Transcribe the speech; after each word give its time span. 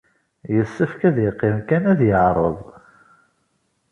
Yessefk 0.55 1.01
ad 1.09 1.17
yeqqim 1.23 1.57
kan 1.67 1.83
ad 1.91 1.99
iɛerreḍ. 2.09 2.57